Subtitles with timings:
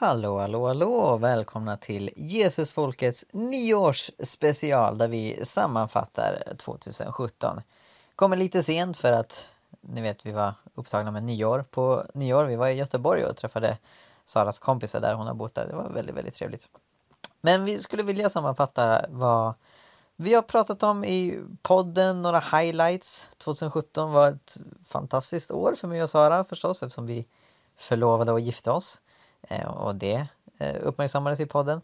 [0.00, 1.16] Hallå, hallå, hallå!
[1.16, 7.60] Välkomna till Jesusfolkets nyårsspecial där vi sammanfattar 2017.
[8.16, 9.48] Kommer lite sent för att
[9.80, 12.44] ni vet vi var upptagna med nyår på nyår.
[12.44, 13.78] Vi var i Göteborg och träffade
[14.24, 15.66] Saras kompisar där hon har bott där.
[15.66, 16.68] Det var väldigt, väldigt trevligt.
[17.40, 19.54] Men vi skulle vilja sammanfatta vad
[20.16, 23.26] vi har pratat om i podden, några highlights.
[23.38, 24.56] 2017 var ett
[24.88, 27.26] fantastiskt år för mig och Sara förstås eftersom vi
[27.76, 29.00] förlovade och gifte oss.
[29.42, 30.26] Eh, och det
[30.58, 31.82] eh, uppmärksammades i podden.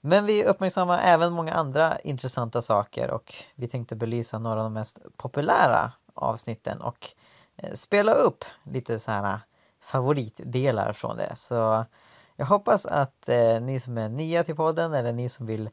[0.00, 4.72] Men vi uppmärksammar även många andra intressanta saker och vi tänkte belysa några av de
[4.72, 7.08] mest populära avsnitten och
[7.56, 9.40] eh, spela upp lite så här
[9.80, 11.36] favoritdelar från det.
[11.36, 11.84] Så
[12.36, 13.28] jag hoppas att
[13.60, 15.70] ni som är nya till podden eller ni som vill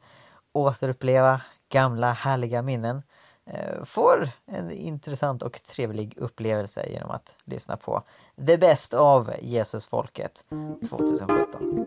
[0.52, 3.02] återuppleva gamla härliga minnen
[3.46, 8.02] Eh, får en intressant och trevlig upplevelse genom att lyssna på
[8.46, 10.44] The Best of Jesusfolket
[10.88, 11.86] 2017.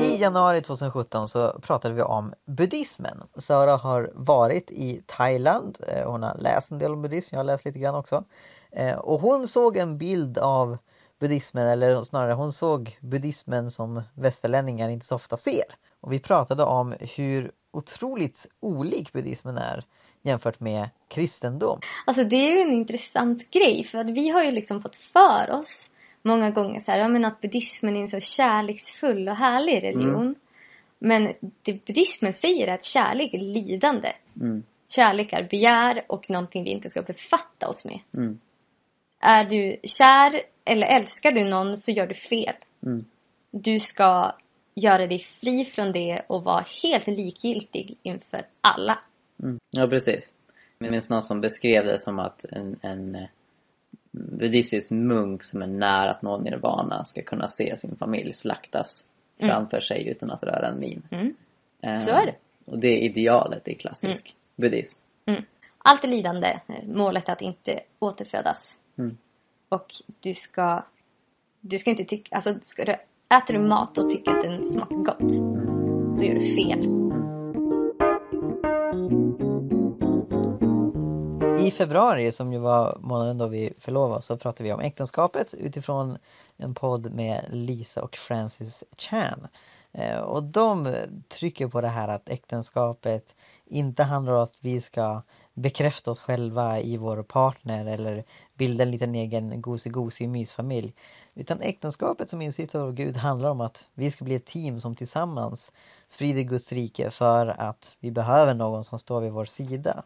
[0.00, 3.22] I januari 2017 så pratade vi om buddhismen.
[3.36, 5.78] Sara har varit i Thailand.
[5.88, 8.24] Eh, hon har läst en del om buddhism, jag har läst lite grann också.
[8.70, 10.78] Eh, och hon såg en bild av
[11.18, 15.64] buddhismen, eller snarare hon såg buddhismen som västerlänningar inte så ofta ser.
[16.00, 19.84] Och vi pratade om hur otroligt olik buddhismen är
[20.22, 21.80] jämfört med kristendom.
[22.06, 25.50] Alltså det är ju en intressant grej för att vi har ju liksom fått för
[25.50, 25.90] oss
[26.22, 30.22] många gånger så här, ja, men att buddhismen är en så kärleksfull och härlig religion.
[30.22, 30.34] Mm.
[30.98, 34.12] Men det buddhismen säger är att kärlek är lidande.
[34.40, 34.62] Mm.
[34.88, 38.00] Kärlek är begär och någonting vi inte ska befatta oss med.
[38.14, 38.40] Mm.
[39.20, 42.54] Är du kär eller älskar du någon så gör du fel.
[42.82, 43.04] Mm.
[43.50, 44.32] Du ska
[44.74, 48.98] göra dig fri från det och vara helt likgiltig inför alla.
[49.42, 49.58] Mm.
[49.70, 50.32] Ja, precis.
[50.78, 53.28] Jag minns någon som beskrev det som att en, en eh,
[54.10, 59.04] buddhistisk munk som är nära att nå nirvana ska kunna se sin familj slaktas
[59.38, 59.50] mm.
[59.50, 61.02] framför sig utan att röra en min.
[61.10, 61.34] Mm.
[61.82, 62.34] Eh, Så är det.
[62.64, 64.70] Och det är idealet i klassisk mm.
[64.70, 64.98] buddhism.
[65.26, 65.42] Mm.
[65.78, 66.60] Allt är lidande.
[66.86, 68.78] Målet är att inte återfödas.
[68.98, 69.16] Mm.
[69.68, 70.84] Och du ska,
[71.60, 72.92] du ska inte tycka, alltså ska du,
[73.36, 75.32] äter du mat och tycker att den smakar gott,
[76.16, 77.07] då gör du fel.
[81.68, 85.54] I februari, som ju var månaden då vi förlovade oss, så pratade vi om äktenskapet
[85.54, 86.18] utifrån
[86.56, 89.48] en podd med Lisa och Francis Chan.
[89.92, 90.94] Eh, och de
[91.28, 93.24] trycker på det här att äktenskapet
[93.66, 95.22] inte handlar om att vi ska
[95.54, 98.24] bekräfta oss själva i vår partner eller
[98.54, 100.94] bilda en liten egen gosig-gosig mysfamilj.
[101.34, 104.96] Utan äktenskapet som insikt av Gud handlar om att vi ska bli ett team som
[104.96, 105.72] tillsammans
[106.08, 110.04] sprider Guds rike för att vi behöver någon som står vid vår sida.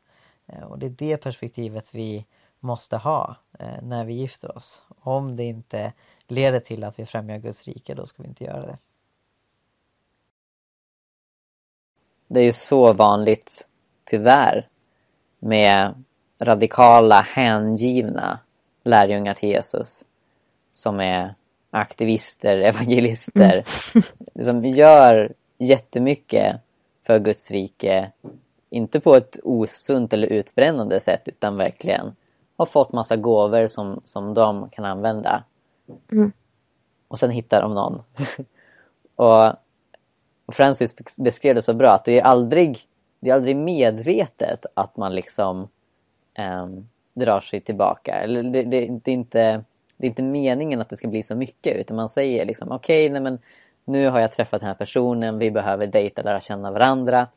[0.53, 2.27] Eh, och det är det perspektivet vi
[2.61, 4.83] måste ha eh, när vi gifter oss.
[4.89, 5.93] Om det inte
[6.27, 8.79] leder till att vi främjar Guds rike, då ska vi inte göra det.
[12.29, 13.69] Det är ju så vanligt,
[14.05, 14.69] tyvärr,
[15.39, 16.05] med
[16.39, 18.39] radikala, hängivna
[18.83, 20.05] lärjungar till Jesus
[20.73, 21.35] som är
[21.71, 23.65] aktivister, evangelister,
[23.95, 24.45] mm.
[24.45, 26.61] som gör jättemycket
[27.03, 28.13] för Guds rike.
[28.73, 32.17] Inte på ett osunt eller utbrännande sätt utan verkligen
[32.57, 35.45] har fått massa gåvor som, som de kan använda.
[36.13, 36.33] Mm.
[37.09, 38.03] Och sen hittar de någon.
[39.17, 39.53] och
[40.53, 42.89] Francis beskrev det så bra att det är aldrig
[43.21, 45.69] det är aldrig medvetet att man liksom
[46.39, 48.15] um, drar sig tillbaka.
[48.15, 49.65] Eller det, det, det, är inte,
[49.97, 53.11] det är inte meningen att det ska bli så mycket utan man säger liksom okej,
[53.11, 53.39] okay,
[53.85, 57.29] nu har jag träffat den här personen, vi behöver dejta, lära känna varandra.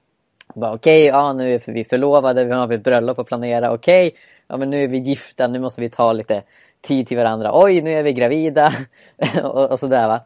[0.56, 4.20] Okej, okay, ja nu är vi förlovade, vi har ett bröllop att planera, okej, okay,
[4.48, 6.44] ja men nu är vi gifta, nu måste vi ta lite
[6.82, 7.52] tid till varandra.
[7.54, 8.72] Oj, nu är vi gravida
[9.44, 10.26] och, och sådär va.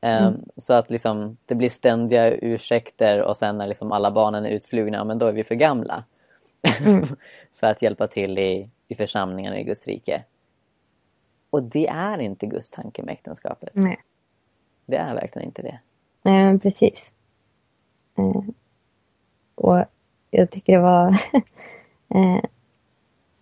[0.00, 0.24] Mm.
[0.24, 4.50] Ehm, så att liksom, det blir ständiga ursäkter och sen när liksom alla barnen är
[4.50, 6.04] utflugna, men då är vi för gamla.
[6.86, 7.06] Mm.
[7.60, 10.24] för att hjälpa till i, i församlingen i Guds rike.
[11.50, 13.70] Och det är inte Guds tanke med äktenskapet.
[13.72, 13.98] Nej.
[14.86, 15.78] Det är verkligen inte det.
[16.22, 17.12] Nej, men precis.
[18.18, 18.42] Eh,
[19.62, 19.84] och
[20.30, 21.08] jag tycker det var,
[22.14, 22.42] eh,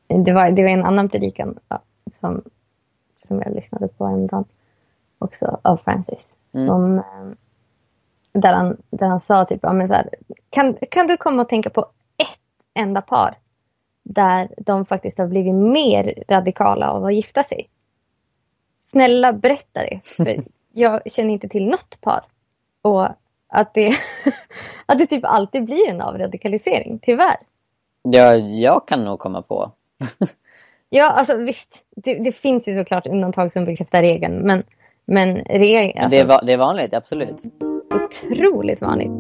[0.09, 0.51] det var...
[0.51, 1.59] Det var en annan predikan
[2.11, 2.43] som,
[3.15, 4.45] som jag lyssnade på en dag
[5.19, 6.35] också av Francis.
[6.55, 6.67] Mm.
[6.67, 7.33] Som, eh,
[8.33, 10.11] där, han, där han sa typ, ja, men så här,
[10.51, 11.81] kan, kan du komma och tänka på
[12.17, 12.41] ett
[12.75, 13.39] enda par
[14.03, 17.69] där de faktiskt har blivit mer radikala av att gifta sig?
[18.83, 20.01] Snälla berätta det.
[20.05, 20.37] För
[20.73, 22.25] jag känner inte till något par.
[22.83, 23.09] Och
[23.51, 23.95] att det,
[24.87, 27.37] att det typ alltid blir en avradikalisering, tyvärr.
[28.03, 29.73] Ja, jag kan nog komma på.
[30.93, 31.85] Ja, alltså visst.
[31.97, 34.47] Det, det, finns ju såklart undantag som bekräftar regeln.
[34.47, 34.63] Men,
[35.05, 36.05] men regeln...
[36.05, 37.43] Alltså, det, är, det är vanligt, absolut.
[37.91, 39.11] Otroligt vanligt.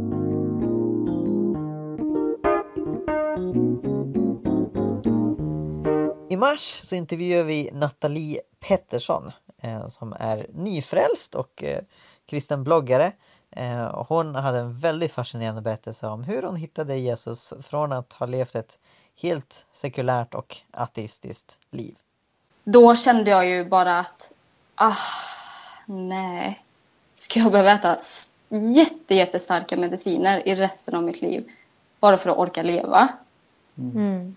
[6.30, 9.32] I mars så intervjuar vi Nathalie Pettersson
[9.62, 11.80] eh, som är nyfrälst och eh,
[12.26, 13.12] kristen bloggare.
[13.50, 18.26] Eh, hon hade en väldigt fascinerande berättelse om hur hon hittade Jesus från att ha
[18.26, 18.78] levt ett
[19.16, 21.96] helt sekulärt och ateistiskt liv.
[22.64, 24.32] Då kände jag ju bara att,
[24.74, 24.96] ah,
[25.86, 26.64] nej.
[27.16, 27.98] Ska jag behöva äta
[28.48, 31.50] jätte, jättestarka mediciner i resten av mitt liv
[32.00, 33.08] bara för att orka leva?
[33.78, 34.36] Mm.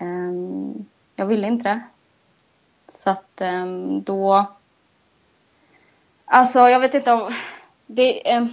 [0.00, 0.86] Um,
[1.16, 1.82] jag ville inte det.
[2.88, 4.46] Så att um, då...
[6.24, 7.32] Alltså, jag vet inte om...
[7.86, 8.48] Det, um,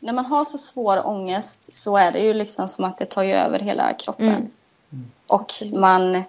[0.00, 3.24] när man har så svår ångest så är det ju liksom som att det tar
[3.24, 4.28] över hela kroppen.
[4.28, 5.10] Mm.
[5.28, 6.22] Och man,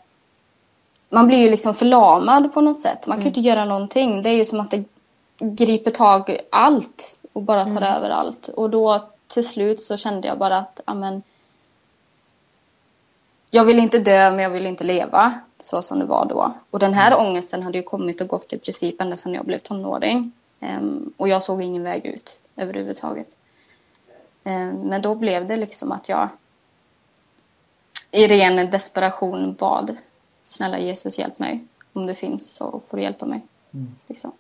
[1.10, 3.08] man blir ju liksom förlamad på något sätt.
[3.08, 3.38] Man kan ju mm.
[3.38, 4.24] inte göra någonting.
[4.24, 4.84] Det är ju som att det
[5.40, 7.94] griper tag i allt och bara tar mm.
[7.94, 8.48] över allt.
[8.48, 11.24] Och då till slut så kände jag bara att amen,
[13.50, 16.54] jag vill inte dö men jag vill inte leva så som det var då.
[16.72, 17.26] Och den här mm.
[17.26, 20.32] ångesten hade ju kommit och gått i princip ända sedan jag blev tonåring.
[20.62, 23.36] Um, och jag såg ingen väg ut överhuvudtaget.
[24.44, 26.30] Um, men då blev det liksom att jag
[28.12, 29.98] i ren desperation bad
[30.46, 31.66] snälla Jesus hjälp mig.
[31.94, 33.42] Om det finns så får du hjälpa mig.
[33.74, 33.96] Mm.
[34.08, 34.32] Liksom.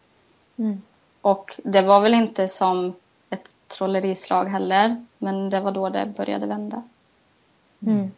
[0.57, 0.81] Mm.
[1.21, 2.93] Och det var väl inte som
[3.29, 5.05] ett trollerislag heller.
[5.17, 6.83] Men det var då det började vända.
[7.79, 8.11] Mm.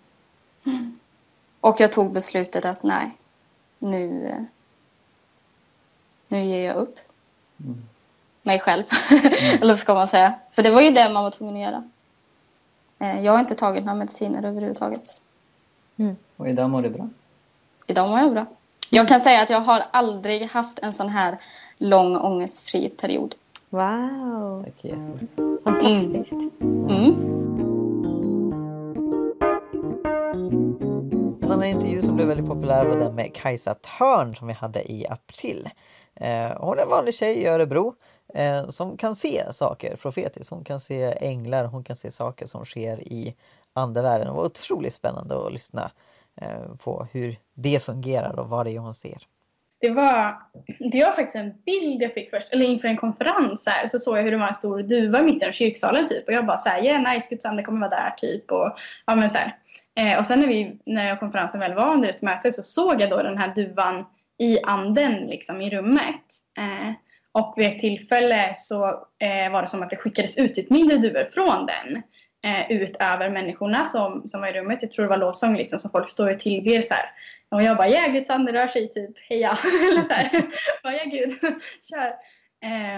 [1.60, 3.18] Och jag tog beslutet att nej,
[3.80, 4.36] nu,
[6.28, 7.00] nu ger jag upp.
[8.44, 8.54] Mm.
[8.54, 9.24] Mig själv, mm.
[9.62, 10.34] eller vad ska man säga.
[10.52, 11.84] För det var ju det man var tvungen att göra.
[13.00, 15.22] Eh, jag har inte tagit några mediciner överhuvudtaget.
[15.98, 16.16] Mm.
[16.38, 17.10] Och idag mår du bra?
[17.88, 18.46] Idag mår jag bra.
[18.90, 21.38] Jag kan säga att jag har aldrig haft en sån här
[21.78, 23.36] lång ångestfri period.
[23.70, 24.64] Wow!
[24.64, 25.36] Tack Jesus.
[25.64, 26.32] Fantastiskt.
[26.62, 26.88] Mm.
[26.90, 27.44] Mm.
[31.42, 34.92] En annan intervju som blev väldigt populär var den med Kajsa Törn som vi hade
[34.92, 35.70] i april.
[36.16, 37.96] Eh, hon är en vanlig tjej i Örebro
[38.34, 40.50] eh, som kan se saker profetiskt.
[40.50, 43.36] Hon kan se änglar, hon kan se saker som sker i
[43.74, 44.28] andevärlden.
[44.28, 45.92] Det var otroligt spännande att lyssna
[46.42, 49.28] eh, på hur det fungerar och vad det är hon ser.
[49.82, 50.36] Det var,
[50.92, 54.18] det var faktiskt en bild jag fick först, eller inför en konferens här, så såg
[54.18, 56.58] jag hur det var en stor duva i mitten av kyrksalen typ och jag bara
[56.58, 59.38] såhär, yeah nice, Guds ande kommer vara där typ och ja men så
[59.96, 63.10] eh, och sen när vi, när konferensen väl var under ett möte så såg jag
[63.10, 64.06] då den här duvan
[64.38, 66.24] i anden liksom i rummet.
[66.58, 66.92] Eh,
[67.34, 68.86] och vid ett tillfälle så
[69.20, 72.04] eh, var det som att det skickades ut ett mindre duvor från den
[72.46, 74.80] eh, ut över människorna som, som var i rummet.
[74.82, 77.12] Jag tror det var lovsång liksom, som folk står och tillber så här.
[77.50, 79.50] Och jag bara, ja Guds ande rör sig typ, heja.
[79.92, 80.30] Eller så här,
[80.84, 81.40] bara, ja Gud,
[81.90, 82.16] kör.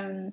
[0.03, 0.31] Um,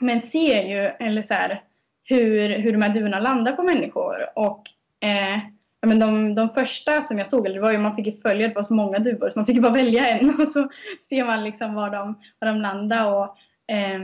[0.00, 1.62] men ser ju, eller så här,
[2.04, 4.38] hur, hur de här duvorna landar på människor.
[4.38, 4.62] Och
[5.00, 5.38] eh,
[5.86, 8.48] men de, de första som jag såg, eller det var ju, man fick ju följa,
[8.48, 10.68] det var så många duvor så man fick ju bara välja en och så
[11.08, 13.10] ser man liksom var de, var de landade.
[13.10, 13.36] Och,
[13.74, 14.00] eh,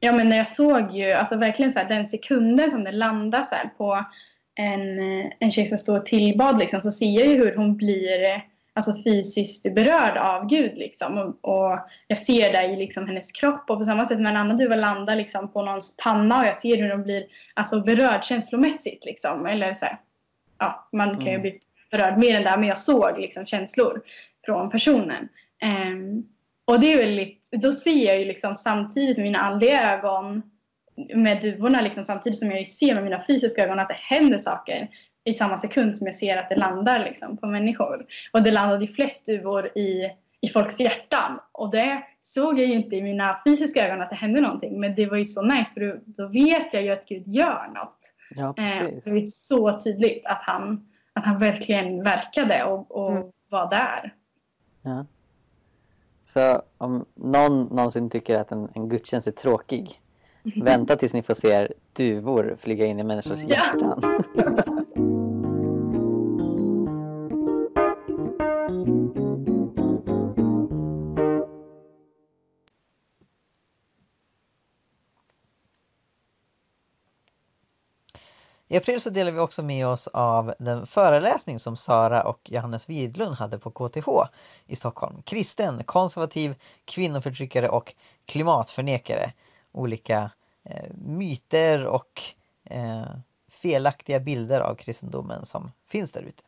[0.00, 3.44] Ja men när jag såg ju, alltså verkligen så här, den sekunden som den landade
[3.44, 4.04] så här, på
[4.54, 4.98] en,
[5.38, 8.42] en tjej som står tillbad liksom, så ser jag ju hur hon blir
[8.74, 10.78] alltså, fysiskt berörd av Gud.
[10.78, 11.18] Liksom.
[11.18, 14.36] Och, och jag ser det i liksom, hennes kropp och på samma sätt när en
[14.36, 18.24] annan duva landar liksom, på någons panna och jag ser hur de blir alltså, berörd
[18.24, 19.04] känslomässigt.
[19.04, 19.46] Liksom.
[19.46, 19.98] Eller så här,
[20.64, 21.42] ja, man kan ju mm.
[21.42, 24.02] bli berörd mer än det men jag såg liksom, känslor
[24.44, 25.28] från personen.
[25.88, 26.28] Um,
[26.64, 30.42] och det är väldigt, då ser jag ju liksom samtidigt med mina andliga ögon
[31.14, 34.88] med duvorna liksom, samtidigt som jag ser med mina fysiska ögon att det händer saker
[35.24, 38.06] i samma sekund som jag ser att det landar liksom, på människor.
[38.32, 41.38] Och det landade flest duvor i, i folks hjärtan.
[41.52, 44.80] Och det såg jag ju inte i mina fysiska ögon att det hände någonting.
[44.80, 47.68] Men det var ju så nice för då, då vet jag ju att Gud gör
[47.74, 48.13] något.
[48.30, 49.06] Ja, precis.
[49.06, 53.32] Eh, det är så tydligt att han, att han verkligen verkade och, och mm.
[53.48, 54.14] var där.
[54.82, 55.06] Ja.
[56.24, 60.00] Så om någon någonsin tycker att en, en gudstjänst är tråkig,
[60.62, 64.24] vänta tills ni får se duvor flyga in i människors hjärtan.
[78.74, 82.88] I april så delar vi också med oss av den föreläsning som Sara och Johannes
[82.88, 84.08] Widlund hade på KTH
[84.66, 85.22] i Stockholm.
[85.22, 86.54] Kristen, konservativ,
[86.84, 89.32] kvinnoförtryckare och klimatförnekare.
[89.72, 90.30] Olika
[90.64, 92.22] eh, myter och
[92.64, 93.02] eh,
[93.48, 96.42] felaktiga bilder av kristendomen som finns där ute.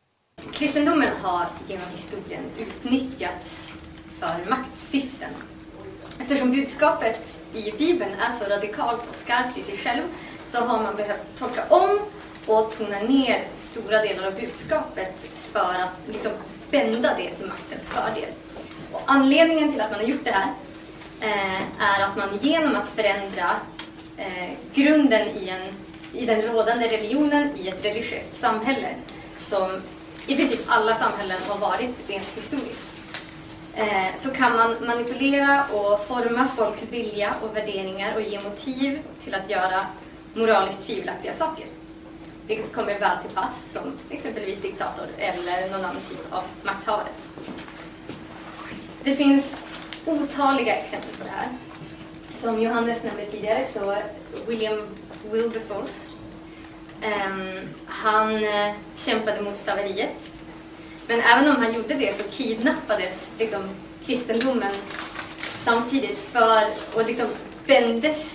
[0.53, 3.75] Kristendomen har genom historien utnyttjats
[4.19, 5.31] för maktsyften.
[6.21, 10.03] Eftersom budskapet i Bibeln är så radikalt och skarpt i sig själv
[10.47, 11.99] så har man behövt tolka om
[12.47, 16.33] och tona ner stora delar av budskapet för att liksom
[16.71, 18.31] vända det till maktens fördel.
[18.93, 20.53] Och anledningen till att man har gjort det här
[21.21, 23.51] eh, är att man genom att förändra
[24.17, 25.75] eh, grunden i, en,
[26.21, 28.89] i den rådande religionen i ett religiöst samhälle
[29.37, 29.83] som
[30.27, 32.85] i princip alla samhällen har varit rent historiskt
[33.75, 39.35] eh, så kan man manipulera och forma folks vilja och värderingar och ge motiv till
[39.35, 39.87] att göra
[40.35, 41.67] moraliskt tvivelaktiga saker.
[42.47, 47.09] Vilket kommer väl till pass som exempelvis diktator eller någon annan typ av makthavare.
[49.03, 49.57] Det finns
[50.05, 51.49] otaliga exempel på det här.
[52.33, 53.97] Som Johannes nämnde tidigare så
[54.47, 54.89] William
[55.31, 56.17] Wilberforce
[57.03, 60.31] Um, han uh, kämpade mot slaveriet.
[61.07, 63.63] Men även om han gjorde det så kidnappades liksom,
[64.07, 64.73] kristendomen
[65.59, 67.27] samtidigt för, och liksom
[67.67, 68.35] bändes,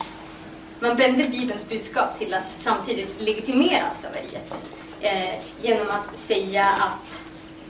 [0.82, 4.54] man vände Bibelns budskap till att samtidigt legitimera slaveriet.
[5.02, 7.24] Eh, genom att säga att,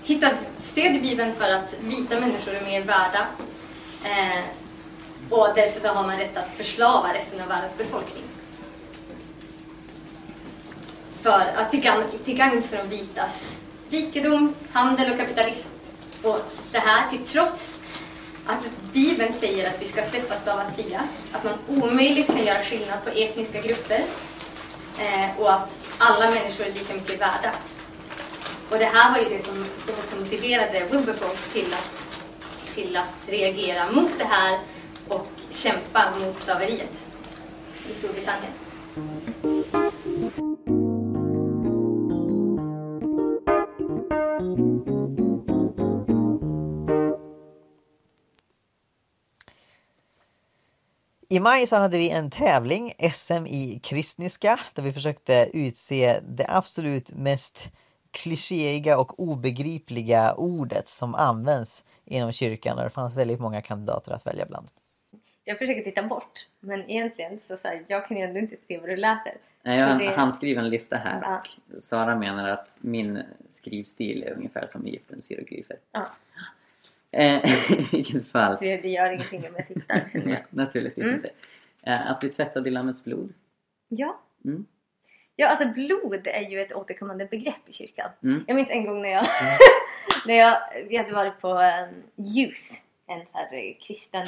[0.04, 3.28] hitta stöd i Bibeln för att vita människor är mer värda.
[4.04, 4.44] Eh,
[5.30, 8.24] och därför så har man rätt att förslava resten av världens befolkning
[11.22, 13.58] för att till gagn, till gagn för de vitas
[13.90, 15.70] rikedom, handel och kapitalism.
[16.22, 16.40] Och
[16.72, 17.80] det här till trots
[18.52, 23.04] att Bibeln säger att vi ska släppa stavar fria, att man omöjligt kan göra skillnad
[23.04, 24.04] på etniska grupper
[25.00, 27.52] eh, och att alla människor är lika mycket värda.
[28.70, 31.92] Och det här var ju det som, som också motiverade Wilberforce till att,
[32.76, 34.60] till att reagera mot det här
[35.08, 37.06] och kämpa mot slaveriet
[37.90, 39.51] i Storbritannien.
[51.32, 56.46] I maj så hade vi en tävling, SM i kristniska, där vi försökte utse det
[56.50, 57.72] absolut mest
[58.12, 64.26] klichéiga och obegripliga ordet som används inom kyrkan och det fanns väldigt många kandidater att
[64.26, 64.68] välja bland.
[65.44, 68.80] Jag försöker titta bort, men egentligen så, så här, jag kan ju ändå inte se
[68.80, 69.34] vad du läser.
[69.64, 71.44] Nej, jag har en handskriven lista här ja.
[71.76, 75.78] och Sara menar att min skrivstil är ungefär som Egyptens hieroglyfer.
[75.92, 76.08] Ja.
[77.12, 78.58] Eh, I vilket fall.
[78.58, 80.44] Så det gör ingenting om jag tittar känner jag.
[80.50, 81.16] Naturligtvis mm.
[81.16, 81.30] inte.
[81.84, 83.34] Eh, att bli tvättad i Lammets blod.
[83.88, 84.22] Ja.
[84.46, 84.66] Mm.
[85.36, 88.10] Ja, alltså blod är ju ett återkommande begrepp i kyrkan.
[88.24, 88.44] Mm.
[88.48, 89.26] Jag minns en gång när jag,
[90.28, 90.58] när jag
[90.90, 92.74] vi hade varit på um, Youth,
[93.08, 94.28] en så här eh, kristen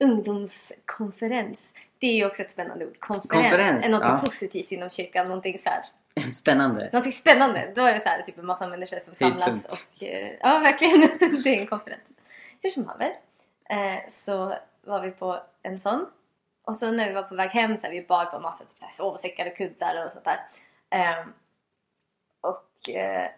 [0.00, 1.72] ungdomskonferens.
[1.98, 2.98] Det är ju också ett spännande ord.
[2.98, 4.20] Konferens, Konferens är något ja.
[4.24, 5.26] positivt inom kyrkan.
[5.28, 5.84] Någonting så här
[6.20, 6.90] Spännande.
[6.92, 7.72] Någonting spännande.
[7.74, 11.00] Då är det så här, typ en massa människor som samlas och eh, ja verkligen,
[11.44, 12.12] det är en konferens.
[12.62, 13.12] Hur som haver
[13.70, 16.06] eh, så var vi på en sån
[16.68, 18.78] och så när vi var på väg hem så här, vi bar på massa typ,
[18.78, 20.40] så här, sovsäckar och kuddar och sånt där.
[20.90, 21.26] Eh,
[22.40, 23.28] och eh,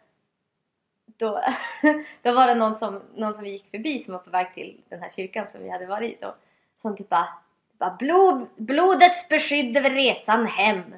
[1.06, 1.40] då,
[2.22, 4.80] då var det någon som, någon som vi gick förbi som var på väg till
[4.88, 6.34] den här kyrkan som vi hade varit i då.
[6.82, 7.28] Som typ bara,
[7.78, 10.94] bara blod, blodets beskydd över resan hem.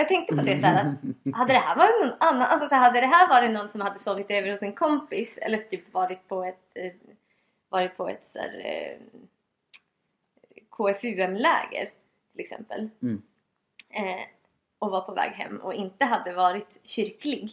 [0.00, 2.74] Jag tänkte på det så här, att hade det här varit någon annan, alltså så
[2.74, 5.94] här, hade det här varit någon som hade sovit över hos en kompis eller typ
[5.94, 6.92] varit på ett eh,
[7.68, 8.98] varit på ett så här, eh,
[10.70, 11.90] KFUM-läger
[12.32, 13.22] till exempel mm.
[13.90, 14.26] eh,
[14.78, 17.52] och var på väg hem och inte hade varit kyrklig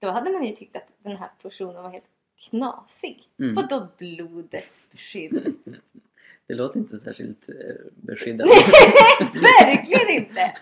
[0.00, 2.10] då hade man ju tyckt att den här personen var helt
[2.50, 3.22] knasig.
[3.38, 3.54] Mm.
[3.54, 5.56] Vadå blodets beskydd?
[6.46, 7.54] Det låter inte särskilt eh,
[7.94, 8.54] beskyddande.
[9.34, 10.54] Verkligen inte!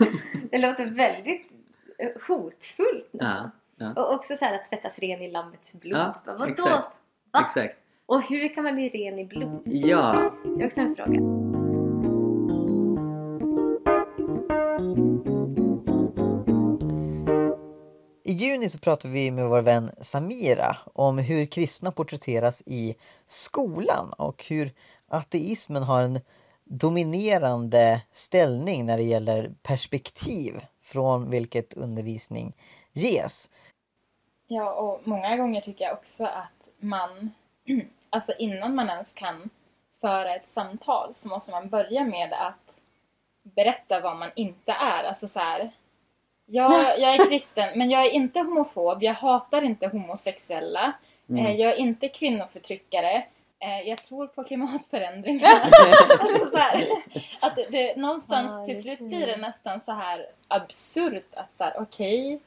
[0.51, 1.51] Det låter väldigt
[1.99, 3.51] eh, hotfullt nästan.
[3.77, 4.03] Ja, ja.
[4.03, 5.99] Och också så här att tvättas ren i lammets blod.
[5.99, 6.45] Ja, Vadå?
[6.45, 6.97] exakt.
[7.33, 7.41] Va?
[7.41, 7.79] exakt.
[8.07, 9.63] Och hur kan man bli ren i blod?
[9.65, 10.35] Ja.
[10.45, 11.21] Det är också en fråga.
[18.25, 22.95] I juni så pratade vi med vår vän Samira om hur kristna porträtteras i
[23.27, 24.73] skolan och hur
[25.13, 26.21] ateismen har en
[26.65, 32.53] dominerande ställning när det gäller perspektiv från vilket undervisning
[32.93, 33.51] ges.
[34.47, 37.31] Ja, och många gånger tycker jag också att man,
[38.11, 39.51] alltså innan man ens kan
[40.01, 42.79] föra ett samtal så måste man börja med att
[43.43, 45.05] berätta vad man inte är.
[45.05, 45.73] Alltså så här,
[46.47, 50.93] jag, jag är kristen men jag är inte homofob, jag hatar inte homosexuella,
[51.29, 51.47] mm.
[51.47, 53.27] Eh, jag är inte kvinnoförtryckare,
[53.85, 55.51] jag tror på klimatförändringar.
[56.21, 56.89] alltså här,
[57.41, 62.35] att det, någonstans till slut blir det nästan så här absurt att så här, okej,
[62.35, 62.39] okay,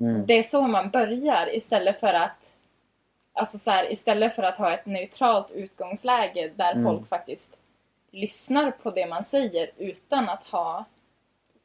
[0.00, 0.26] Mm.
[0.26, 2.52] Det är så man börjar istället för att
[3.32, 6.84] Alltså så här, istället för att ha ett neutralt utgångsläge där Mm.
[6.84, 7.56] folk faktiskt
[8.10, 10.84] lyssnar på det man säger utan att ha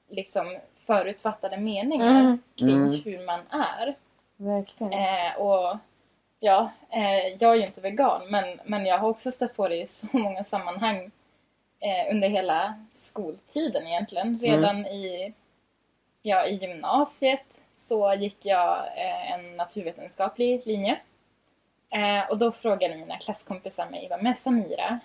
[0.09, 2.39] liksom förutfattade meningar Mm.
[2.55, 3.01] kring Mm.
[3.05, 3.95] hur man är.
[4.37, 4.93] Verkligen.
[4.93, 5.77] Eh, och
[6.43, 9.81] ja, eh, jag är ju inte vegan men, men jag har också stött på det
[9.81, 11.11] i så många sammanhang
[11.79, 14.39] eh, under hela skoltiden egentligen.
[14.41, 15.33] Redan i,
[16.21, 20.99] ja, i gymnasiet så gick jag eh, en naturvetenskaplig linje.
[21.89, 24.99] Eh, och då frågade mina klasskompisar mig, "Vad, men Samira,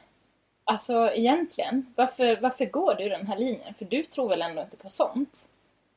[0.65, 3.75] alltså egentligen, varför, varför går du den här linjen?
[3.75, 5.49] För du tror väl ändå inte på sånt?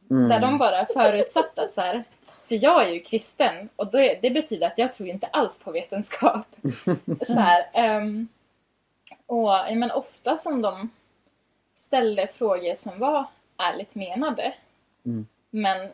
[0.10, 0.30] Mm.
[0.30, 2.04] Där de bara förutsatte så här,
[2.50, 5.72] för jag är ju kristen och det, det betyder att jag tror inte alls på
[5.72, 6.48] vetenskap.
[7.28, 8.28] så här, ehm,
[9.26, 10.90] och jag menar, ofta som de
[11.78, 13.26] ställde frågor som var
[13.58, 14.54] ärligt menade.
[15.06, 15.28] Mm.
[15.50, 15.90] Men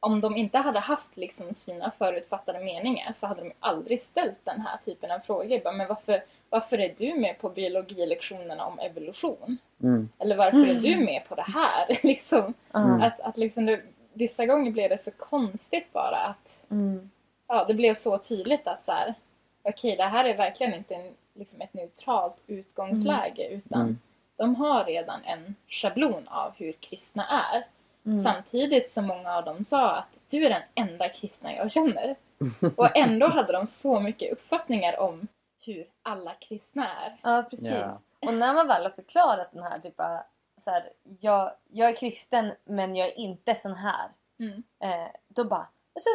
[0.00, 4.60] om de inte hade haft liksom sina förutfattade meningar så hade de aldrig ställt den
[4.60, 5.60] här typen av frågor.
[5.64, 9.58] Bara, Men varför, varför är du med på biologilektionerna om evolution?
[9.82, 10.08] Mm.
[10.18, 11.98] Eller varför är du med på det här?
[12.06, 13.02] liksom, Mm.
[13.02, 13.80] att, att liksom det,
[14.12, 17.10] vissa gånger blev det så konstigt bara att Mm.
[17.48, 19.14] ja, det blev så tydligt att så här,
[19.62, 23.98] okej det här är verkligen inte en, liksom ett neutralt utgångsläge utan Mm.
[24.36, 27.64] de har redan en schablon av hur kristna är.
[28.06, 28.22] Mm.
[28.22, 32.16] Samtidigt som många av dem sa att du är den enda kristna jag känner.
[32.76, 35.28] Och ändå hade de så mycket uppfattningar om
[35.64, 37.16] hur alla kristna är.
[37.22, 37.68] Ja, precis.
[37.70, 37.98] Ja.
[38.26, 40.18] Och när man väl har förklarat den här typ av,
[40.64, 40.90] så här,
[41.20, 44.10] jag, jag är kristen men jag är inte sån här.
[44.40, 44.62] Mm.
[44.80, 46.08] Eh, då bara, alltså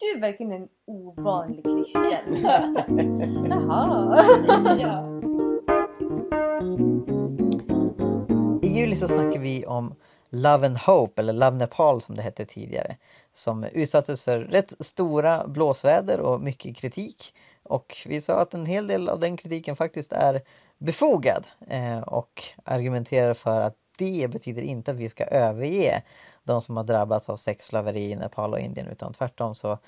[0.00, 2.44] du är verkligen en ovanlig kristen.
[3.50, 4.24] Jaha.
[4.78, 5.18] Ja.
[8.62, 9.94] I juli så snackar vi om
[10.30, 12.96] Love and Hope, eller Love Nepal som det hette tidigare.
[13.32, 17.34] Som utsattes för rätt stora blåsväder och mycket kritik.
[17.62, 20.42] Och vi sa att en hel del av den kritiken faktiskt är
[20.78, 21.46] befogad.
[21.68, 26.02] Eh, och argumenterar för att det betyder inte att vi ska överge
[26.44, 28.88] de som har drabbats av sexslaveri i Nepal och Indien.
[28.88, 29.78] Utan tvärtom så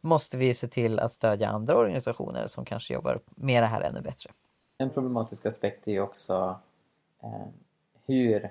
[0.00, 4.00] måste vi se till att stödja andra organisationer som kanske jobbar med det här ännu
[4.00, 4.30] bättre.
[4.78, 6.58] En problematisk aspekt är ju också
[7.22, 7.46] eh,
[8.06, 8.44] hur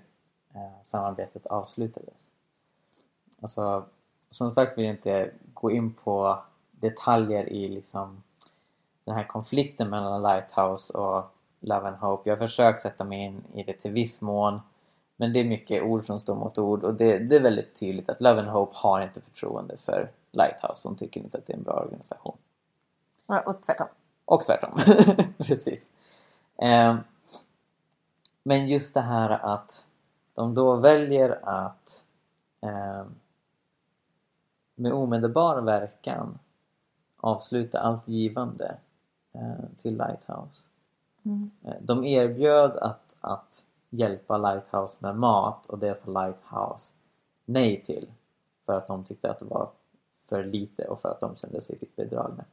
[0.53, 2.27] eh, samarbetet avslutades.
[3.41, 3.85] Alltså,
[4.29, 6.39] som sagt vill jag inte gå in på
[6.71, 8.23] detaljer i liksom
[9.03, 11.25] den här konflikten mellan Lighthouse och
[11.59, 12.29] Love and Hope.
[12.29, 14.59] Jag har försökt sätta mig in i det till viss mån
[15.19, 18.09] men det är mycket ord som står mot ord och det, det är väldigt tydligt
[18.09, 20.87] att Love and Hope har inte förtroende för Lighthouse.
[20.87, 22.37] De tycker inte att det är en bra organisation.
[23.27, 23.87] Ja, och tvärtom.
[24.25, 24.79] Och tvärtom.
[25.37, 25.89] Precis.
[26.57, 26.97] Eh,
[28.43, 29.85] men just det här att
[30.33, 32.03] de då väljer att
[32.61, 33.05] eh,
[34.75, 36.39] med omedelbar verkan
[37.17, 38.77] avsluta allt givande
[39.33, 40.61] eh, till Lighthouse.
[41.23, 41.51] Mm.
[41.63, 46.91] Eh, de erbjöd att, att hjälpa Lighthouse med mat och det sa Lighthouse
[47.45, 48.07] nej till
[48.65, 49.69] för att de tyckte att det var
[50.29, 52.45] för lite och för att de kände sig typ bedragna.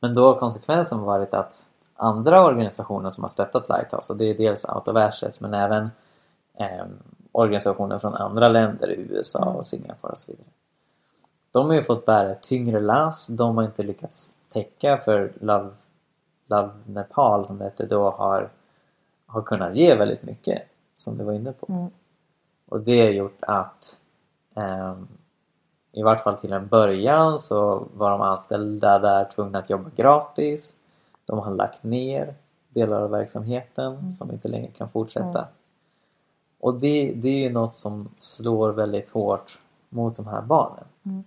[0.00, 4.34] Men då har konsekvensen varit att andra organisationer som har stöttat Lighthouse och det är
[4.34, 5.90] dels Out of Ashes men även
[6.54, 6.86] eh,
[7.32, 10.46] organisationer från andra länder, USA och Singapore och så vidare.
[11.50, 13.26] De har ju fått bära ett tyngre lass.
[13.26, 15.70] De har inte lyckats täcka för Love,
[16.46, 18.50] Love Nepal som det hette då har,
[19.34, 20.62] har kunnat ge väldigt mycket
[20.96, 21.72] som du var inne på.
[21.72, 21.90] Mm.
[22.68, 24.00] Och det har gjort att
[24.54, 25.08] ehm,
[25.92, 30.76] i vart fall till en början så var de anställda där tvungna att jobba gratis.
[31.24, 32.34] De har lagt ner
[32.68, 35.48] delar av verksamheten som inte längre kan fortsätta.
[36.60, 40.84] Och det, det är ju något som slår väldigt hårt mot de här barnen.
[41.02, 41.24] Mm.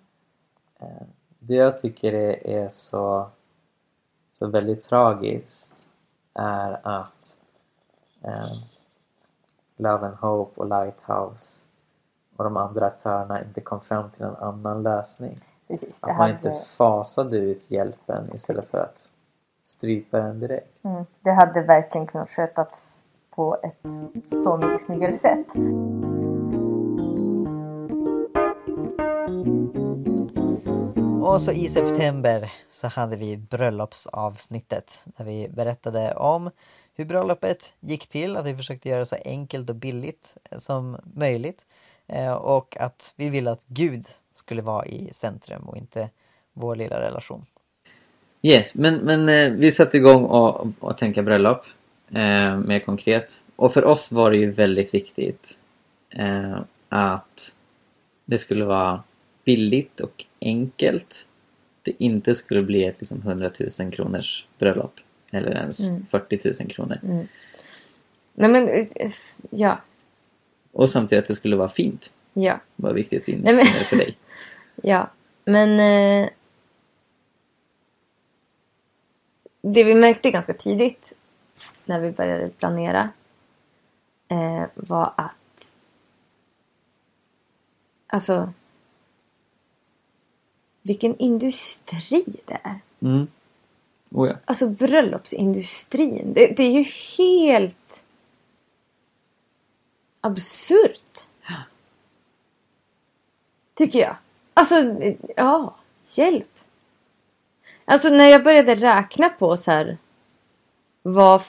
[0.80, 1.08] Eh,
[1.39, 3.30] Det jag tycker är, är så,
[4.34, 5.86] så väldigt tragiskt
[6.34, 7.37] är att
[8.23, 8.58] eh,
[9.77, 11.62] Love and Hope och Lighthouse
[12.36, 15.39] och de andra aktörerna inte kom fram till en annan lösning.
[15.67, 15.99] Precis.
[16.03, 18.71] Att man hade, inte fasade ut hjälpen istället Precis.
[18.71, 19.12] för att
[19.63, 20.86] strypa den direkt.
[20.86, 23.91] mm, det hade verkligen kunnat skötas på ett
[24.25, 25.47] så mycket snyggare sätt.
[31.27, 36.51] Och så i september så hade vi bröllopsavsnittet där vi berättade om
[36.95, 41.65] hur bröllopet gick till, att vi försökte göra det så enkelt och billigt som möjligt
[42.07, 46.09] eh, och att vi ville att Gud skulle vara i centrum och inte
[46.53, 47.45] vår lilla relation.
[48.41, 51.65] Yes, men, men eh, vi satte igång och, och tänka bröllop
[52.09, 53.41] eh, mer konkret.
[53.55, 55.57] Och för oss var det ju väldigt viktigt
[56.09, 56.59] eh,
[56.89, 57.53] att
[58.25, 59.03] det skulle vara
[59.47, 61.27] billigt och enkelt.
[61.83, 64.93] Det inte skulle bli ett liksom 100 000 kronors bröllop.
[65.31, 66.05] Eller ens Mm.
[66.05, 66.97] 40 000 kronor.
[68.33, 69.12] Nej men, eh,
[69.49, 69.81] ja.
[70.71, 72.13] Och samtidigt att det skulle vara fint.
[72.33, 72.60] Ja.
[72.75, 74.17] Var viktigt in Nej, men- för dig.
[74.83, 75.10] Ja,
[75.45, 76.29] men eh,
[79.62, 81.13] det vi märkte ganska tidigt
[81.86, 83.10] när vi började planera
[84.27, 85.71] eh, var att
[88.07, 88.53] alltså
[90.88, 92.80] vilken industri det är.
[93.02, 93.28] Mm.
[94.12, 94.36] Oh ja.
[94.45, 96.34] Alltså bröllopsindustrin.
[96.34, 96.84] Det, det är ju
[97.17, 98.04] helt
[100.21, 101.28] absurt.
[103.73, 104.15] Tycker jag.
[104.54, 104.76] Alltså,
[105.36, 105.76] ja.
[106.13, 106.50] Hjälp.
[107.86, 109.97] Alltså när jag började räkna på så här.
[111.02, 111.41] Vad...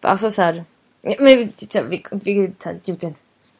[0.00, 0.64] Alltså så här.
[1.02, 2.54] Men vi, vi, vi
[3.02, 3.14] en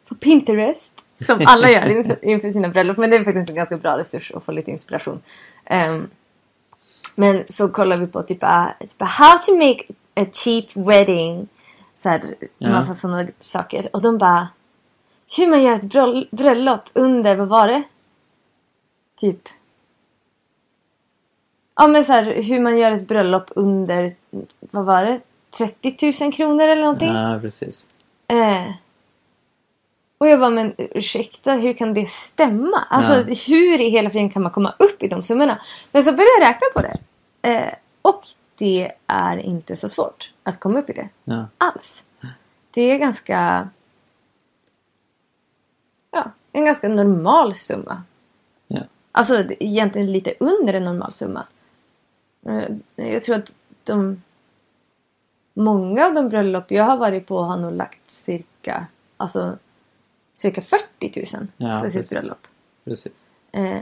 [0.09, 0.94] på Pinterest.
[1.27, 1.87] Som alla gör
[2.25, 2.97] inför- sina bröllop.
[2.97, 5.23] Men det är faktiskt en ganska bra resurs att få lite inspiration.
[5.65, 6.09] Ehm,
[7.15, 9.85] men så kollar vi på typ, uh, typ how to make
[10.17, 11.49] a cheap wedding.
[11.97, 12.69] Så här, Ja.
[12.69, 13.89] massa sådana saker.
[13.93, 14.49] Och de bara
[15.37, 17.83] hur man gör ett bröll- bröllop under, vad var det?
[19.17, 19.49] Typ.
[21.77, 24.13] Ja men så här, hur man gör ett bröllop under,
[24.61, 25.21] vad var det?
[25.59, 27.13] 30 000 kronor eller någonting.
[27.15, 27.89] ja, precis.
[28.29, 28.71] Eh.
[30.25, 32.85] Och jag bara, men ursäkta, hur kan det stämma?
[32.91, 33.35] Alltså Ja.
[33.49, 35.63] hur i hela friden kan man komma upp i de summorna?
[35.93, 36.97] Men så började jag räkna på det.
[37.51, 38.23] Eh, och
[38.59, 41.47] det är inte så svårt att komma upp i det Ja.
[41.59, 42.05] alls.
[42.71, 43.69] Det är ganska...
[46.11, 48.03] Ja, en ganska normal summa.
[48.67, 48.81] Ja.
[49.13, 51.47] Alltså egentligen lite under en normal summa.
[52.47, 52.77] Eh,
[53.13, 54.23] Jag tror att de...
[55.55, 58.87] Många av de bröllop jag har varit på har nog lagt cirka...
[59.17, 59.59] Alltså
[60.37, 62.11] cirka 40 000 Ja, på sitt precis.
[62.11, 62.47] bröllop.
[62.85, 63.27] precis.
[63.53, 63.79] Eh,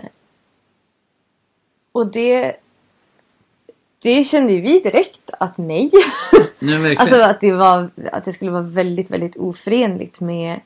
[1.93, 2.57] och det...
[3.99, 5.91] Det kände ju vi direkt att nej.
[6.59, 6.97] Nej.
[6.99, 10.61] Alltså att det, var, att det skulle vara väldigt, väldigt oförenligt med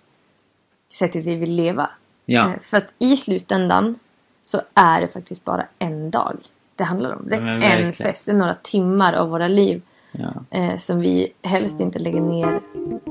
[0.92, 1.90] sättet vi vill leva.
[2.24, 2.52] ja.
[2.52, 3.98] Eh, För att i slutändan
[4.42, 6.36] så är det faktiskt bara en dag
[6.76, 7.28] det handlar om.
[7.28, 7.92] Det är en verkligen.
[7.92, 8.26] fest.
[8.26, 10.34] Det är några timmar av våra liv ja.
[10.50, 12.60] eh, som vi helst inte lägger ner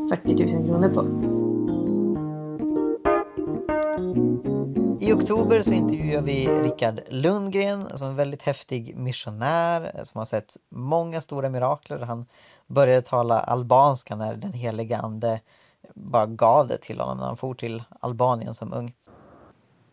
[0.09, 1.44] 40 000 kronor på.
[5.15, 10.58] Oktober så intervjuar vi Rickard Lundgren som är en väldigt häftig missionär som har sett
[10.69, 11.99] många stora mirakler.
[11.99, 12.25] Han
[12.67, 15.41] började tala albanska när den helige ande
[15.93, 18.93] bara gav det till honom när han for till Albanien som ung.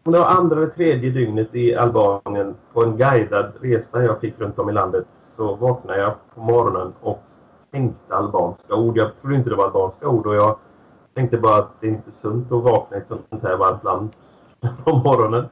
[0.04, 4.58] Det var andra eller tredje dygnet i Albanien på en guidad resa jag fick runt
[4.58, 5.06] om i landet
[5.36, 7.22] så vaknade jag på morgonen och
[7.70, 8.96] tänkte albanska ord.
[8.96, 10.56] Jag trodde inte det var albanska ord och jag
[11.14, 14.10] tänkte bara att det är inte sunt att vakna i ett sånt här varmt land
[14.84, 15.44] på morgonen.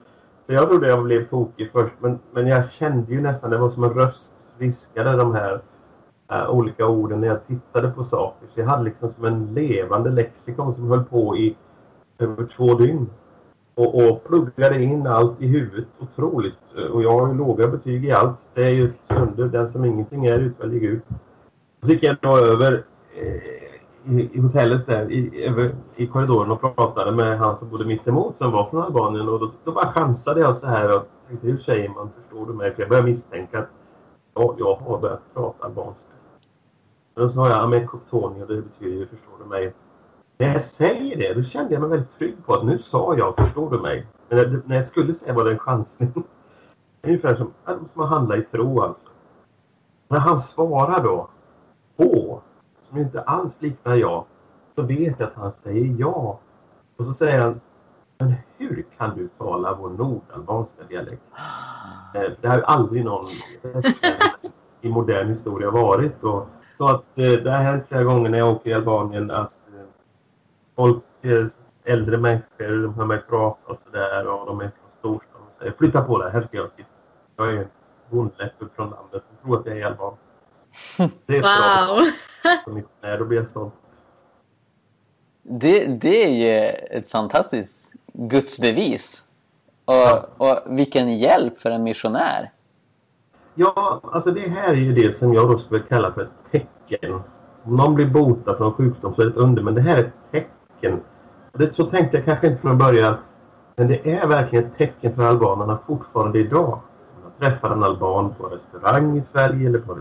[0.46, 3.68] För jag trodde jag blev tokig först men, men jag kände ju nästan, det var
[3.68, 5.61] som en röst viskade de här
[6.33, 8.49] eh, olika orden när jag tittade på saker.
[8.55, 11.57] Så jag hade liksom som en levande lexikon som höll på i
[12.18, 13.11] över två dygn
[13.75, 16.59] och, och pluggade in allt i huvudet otroligt.
[16.92, 18.37] Och jag har ju låga betyg i allt.
[18.55, 19.46] Det är ju ett under.
[19.46, 21.01] Den som ingenting är utväljer Gud.
[21.83, 22.85] Så gick jag då över
[23.16, 23.60] eh,
[24.05, 28.09] i, i hotellet där i, över, i korridoren och pratade med han som bodde mitt
[28.09, 29.29] emot som var från Albanien.
[29.29, 32.11] Och då, då bara chansade jag så här och tänkte hur säger man?
[32.21, 32.75] Förstår du mig?
[32.75, 33.69] För jag började misstänka att
[34.35, 36.03] ja, jag har börjat prata albanska.
[37.15, 39.75] Men då sa jag Amekoptoni och det betyder ju förstår du mig.
[40.39, 43.37] När jag säger det, då kände jag mig väldigt trygg på att nu sa jag,
[43.37, 44.07] förstår du mig?
[44.29, 46.13] Men när, när jag skulle säga var det en chansning.
[47.03, 47.53] Ungefär som,
[47.93, 49.09] som att handla i tro alltså.
[50.09, 51.29] När han svarar då,
[51.97, 52.43] på,
[52.90, 54.24] som inte alls liknar jag,
[54.74, 56.38] så vet jag att han säger ja.
[56.96, 57.61] Och så säger han,
[58.18, 61.22] men hur kan du tala vår nordalbanska dialekt?
[62.14, 63.24] Eh, Det har ju aldrig någon
[64.81, 66.24] i modern historia varit.
[66.24, 66.46] Och,
[66.79, 69.85] så att eh, det har hänt flera gånger när jag åker i Albanien att eh,
[70.76, 71.03] folk,
[71.85, 75.72] äldre människor, de hör mig prata och sådär och de är från storstan och säger
[75.79, 76.88] flytta på dig, här ska jag sitta.
[77.37, 77.68] Jag är en
[78.11, 80.14] bondläpp från landet och tror att jag är alban.
[81.26, 81.42] Det är
[81.96, 82.07] Wow!
[82.66, 83.74] missionär, då blir jag stolt.
[85.42, 89.24] Det, det är ju ett fantastiskt gudsbevis.
[89.85, 92.53] Och, och vilken hjälp för en missionär.
[93.55, 97.20] Ja, alltså det här är ju det som jag då skulle kalla för ett tecken.
[97.62, 100.00] Om någon blir botad från sjukdom så är det ett under, men det här är
[100.00, 101.00] ett tecken.
[101.53, 103.14] Det, så tänkte jag kanske inte från början,
[103.76, 106.81] men det är verkligen ett tecken för albanerna fortfarande idag.
[107.16, 109.98] Om jag träffar en alban på restaurang i Sverige eller på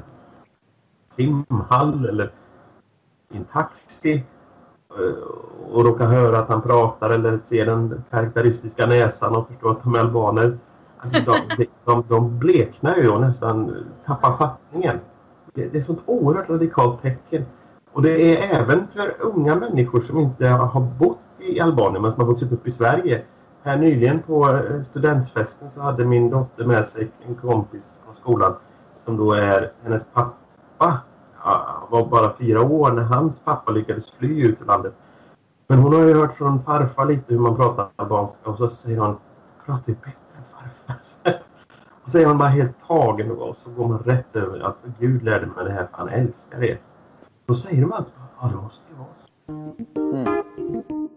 [1.20, 2.32] simhall eller
[3.34, 4.24] i en taxi
[4.98, 9.84] eh, och råkar höra att han pratar eller ser den karaktäristiska näsan och förstår att
[9.84, 10.58] de är albaner.
[10.98, 15.00] Alltså de, de, de bleknar ju och nästan tappar fattningen.
[15.54, 17.46] Det, det är ett sånt oerhört radikalt tecken.
[17.92, 22.22] Och det är även för unga människor som inte har bott i Albanien men som
[22.22, 23.24] har vuxit upp i Sverige.
[23.64, 28.56] Här nyligen på eh, studentfesten så hade min dotter med sig en kompis från skolan
[29.06, 31.02] som då är hennes pappa.
[31.90, 34.94] Var bara fyra år när hans pappa lyckades fly ut ur landet.
[35.68, 38.98] Men hon har ju hört från farfar lite hur man pratar albanska och så säger
[38.98, 39.18] hon
[39.66, 41.42] pratar ju bättre än farfar.
[42.04, 44.88] och så är man bara helt tagen och så går man rätt över att alltså,
[45.00, 46.80] Gud lärde mig det här för han älskar er.
[47.46, 49.52] Då säger de alltid ja det måste ju vara så.
[50.16, 51.09] Mm.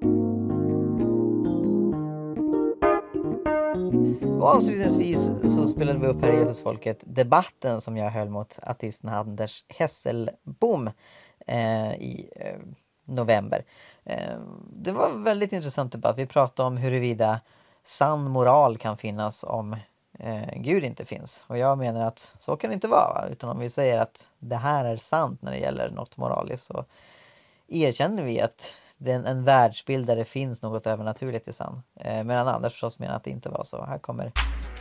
[4.45, 5.21] Avslutningsvis
[5.55, 10.91] så spelade vi upp här i Jesusfolket debatten som jag höll mot artisten Anders Hesselbom
[11.47, 12.59] eh, i eh,
[13.05, 13.65] november.
[14.05, 14.39] Eh,
[14.73, 16.19] det var en väldigt intressant debatt.
[16.19, 17.41] Vi pratade om huruvida
[17.85, 19.77] sann moral kan finnas om
[20.19, 21.45] eh, Gud inte finns.
[21.47, 23.29] Och jag menar att så kan det inte vara.
[23.29, 26.85] Utan om vi säger att det här är sant när det gäller något moraliskt så
[27.69, 28.71] erkänner vi att
[29.05, 31.83] det är en, en världsbild där det finns något övernaturligt i sann.
[32.01, 33.85] Eh, medan Anders förstås menar att det inte var så.
[33.85, 34.33] Här kommer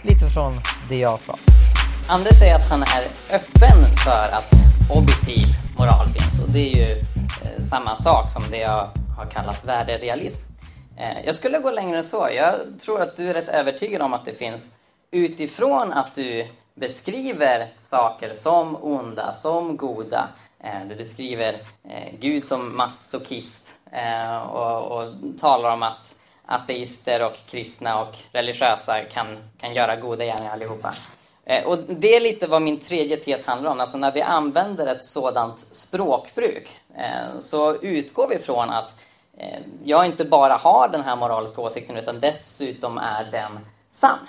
[0.03, 0.53] lite från
[0.89, 1.33] det jag sa.
[2.09, 3.03] Anders säger att han är
[3.35, 4.53] öppen för att
[4.89, 9.65] objektiv moral finns och det är ju eh, samma sak som det jag har kallat
[9.65, 10.51] värderealism.
[10.97, 12.29] Eh, jag skulle gå längre än så.
[12.35, 14.77] Jag tror att du är rätt övertygad om att det finns
[15.11, 20.29] utifrån att du beskriver saker som onda, som goda.
[20.63, 21.53] Eh, du beskriver
[21.89, 29.03] eh, Gud som masochist eh, och, och talar om att ateister och kristna och religiösa
[29.03, 30.93] kan, kan göra goda gärningar allihopa.
[31.45, 33.79] Eh, och det är lite vad min tredje tes handlar om.
[33.79, 38.95] Alltså när vi använder ett sådant språkbruk eh, så utgår vi från att
[39.37, 43.59] eh, jag inte bara har den här moraliska åsikten utan dessutom är den
[43.91, 44.19] sann.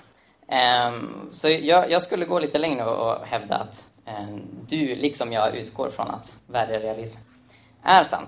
[0.49, 4.37] Ehm, så jag, jag, skulle gå lite längre och hävda att eh,
[4.69, 7.19] du, liksom jag, utgår från att värderealism
[7.83, 8.27] är sann.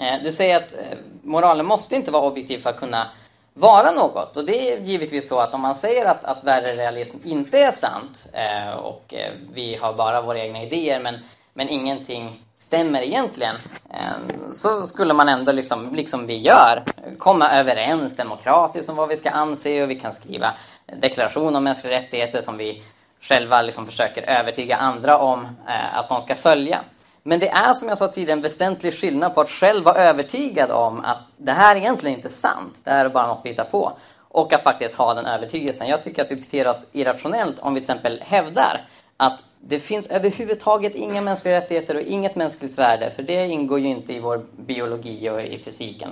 [0.00, 3.08] Eh, du säger att eh, moralen måste inte vara objektiv för att kunna
[3.54, 4.36] vara något.
[4.36, 8.26] Och det är givetvis så att om man säger att, att värderealism inte är sant
[8.32, 11.14] eh, och eh, vi har bara våra egna idéer men,
[11.54, 13.56] men ingenting stämmer egentligen
[13.90, 16.82] eh, så skulle man ändå, liksom, liksom vi gör,
[17.18, 20.54] komma överens demokratiskt om vad vi ska anse och vi kan skriva
[21.00, 22.82] deklaration om mänskliga rättigheter som vi
[23.20, 26.80] själva liksom försöker övertyga andra om eh, att de ska följa.
[27.26, 30.70] Men det är som jag sa tidigare en väsentlig skillnad på att själv vara övertygad
[30.70, 33.64] om att det här egentligen inte är sant, det här är bara något vi hittar
[33.64, 33.92] på.
[34.18, 35.88] Och att faktiskt ha den övertygelsen.
[35.88, 38.80] Jag tycker att vi beter oss irrationellt om vi till exempel hävdar
[39.16, 43.86] att det finns överhuvudtaget inga mänskliga rättigheter och inget mänskligt värde, för det ingår ju
[43.86, 46.10] inte i vår biologi och i fysiken.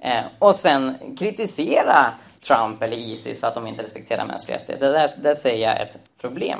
[0.00, 2.06] Eh, och sen kritisera
[2.40, 4.86] Trump eller Isis för att de inte respekterar mänskliga rättigheter.
[4.86, 6.58] Det där, där ser jag ett problem.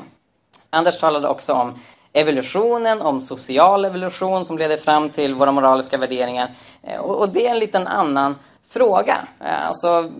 [0.69, 1.79] Anders talade också om
[2.13, 6.51] evolutionen, om social evolution som leder fram till våra moraliska värderingar.
[6.83, 8.35] Eh, och, det är en liten annan
[8.69, 9.17] fråga.
[9.39, 10.11] Eh, alltså,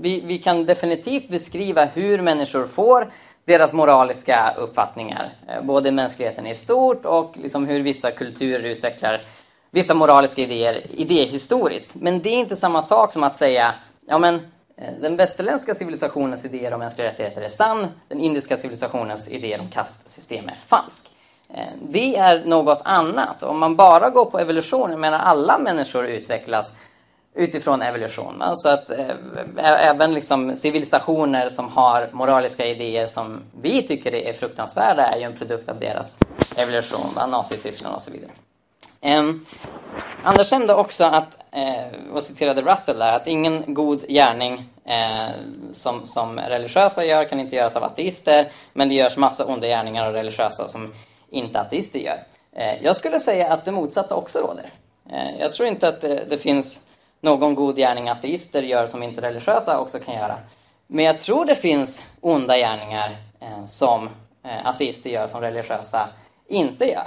[0.00, 3.12] vi, vi kan definitivt beskriva hur människor får
[3.44, 5.32] deras moraliska uppfattningar.
[5.48, 9.20] Eh, både mänskligheten i stort och liksom hur vissa kulturer utvecklar
[9.70, 11.94] vissa moraliska idéer idéhistoriskt.
[11.94, 13.74] Men det är inte samma sak som att säga
[14.08, 14.40] ja men
[15.00, 20.48] den västerländska civilisationens idéer om mänskliga rättigheter är sann, den indiska civilisationens idéer om kastsystem
[20.48, 21.15] är falsk.
[21.54, 23.42] Eh, det är något annat.
[23.42, 26.72] Om man bara går på evolution, jag menar alla människor utvecklas
[27.34, 28.42] utifrån evolution.
[28.56, 29.14] Så att eh,
[29.56, 35.36] även liksom civilisationer som har moraliska idéer som vi tycker är fruktansvärda är ju en
[35.36, 36.18] produkt av deras
[36.56, 38.30] evolution, Nazityskland och så vidare.
[39.00, 39.22] Eh,
[40.22, 45.30] Anders nämnde också att, eh, och citerade Russell där, att ingen god gärning eh,
[45.72, 50.06] som, som religiösa gör kan inte göras av ateister, men det görs massa onda gärningar
[50.06, 50.92] av religiösa som
[51.30, 52.22] inte ateister gör.
[52.56, 54.70] Eh, jag skulle säga att det motsatta också råder.
[55.10, 56.86] Eh, jag tror inte att det, det finns
[57.20, 60.38] någon god gärning ateister gör som inte religiösa också kan göra.
[60.86, 64.08] Men jag tror det finns onda gärningar eh, som
[64.64, 66.08] ateister gör som religiösa
[66.48, 67.06] inte gör.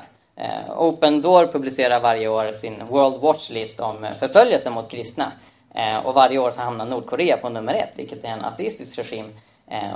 [0.78, 5.32] Open Door publicerar varje år sin World Watch List om förföljelse mot kristna.
[6.04, 9.40] Och varje år så hamnar Nordkorea på nummer ett, vilket är en ateistisk regim.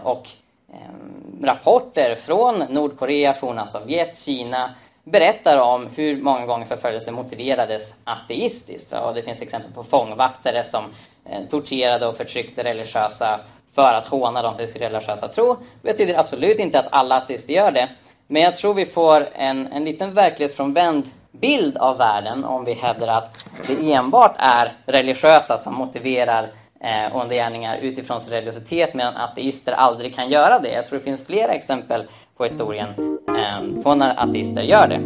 [0.03, 0.29] Och
[0.73, 8.93] Ehm, rapporter från Nordkorea, forna Sovjet, Kina berättar om hur många gånger förföljelse motiverades ateistiskt.
[8.93, 10.83] Och det finns exempel på fångvaktare som
[11.25, 13.39] eh, torterade och förtryckte religiösa
[13.75, 15.57] för att håna dem för sin religiösa tro.
[15.81, 17.89] Det betyder absolut inte att alla ateister gör det.
[18.27, 23.07] Men jag tror vi får en, en liten verklighetsfrånvänd bild av världen om vi hävdar
[23.07, 26.49] att det enbart är religiösa som motiverar
[26.83, 30.71] eh, onda gärningar utifrån sin religiositet medan ateister aldrig kan göra det.
[30.71, 32.89] Jag tror det finns flera exempel på historien
[33.27, 34.99] eh, på när ateister gör det.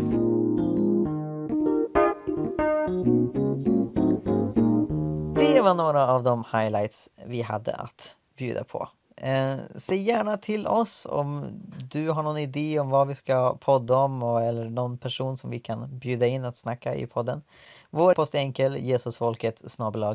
[5.35, 8.89] Det var några av de highlights vi hade att bjuda på.
[9.17, 11.45] Eh, säg gärna till oss om
[11.91, 15.49] du har någon idé om vad vi ska podda om och, eller någon person som
[15.49, 17.41] vi kan bjuda in att snacka i podden.
[17.89, 19.61] Vår post är enkel, jesusfolket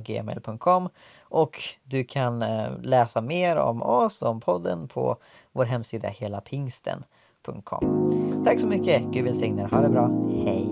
[0.04, 0.88] gmail.com
[1.22, 5.16] och du kan eh, läsa mer om oss, om podden på
[5.52, 8.42] vår hemsida helapingsten.com.
[8.44, 10.10] Tack så mycket, Gud välsigne ha det bra,
[10.44, 10.71] hej!